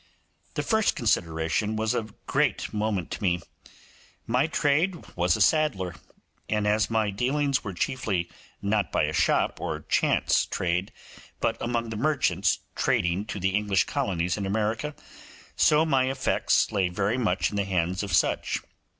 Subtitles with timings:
[0.55, 3.39] The first consideration was of great moment to me;
[4.25, 5.93] my trade was a saddler,
[6.49, 8.27] and as my dealings were chiefly
[8.63, 10.91] not by a shop or chance trade,
[11.39, 14.95] but among the merchants trading to the English colonies in America,
[15.55, 18.59] so my effects lay very much in the hands of such.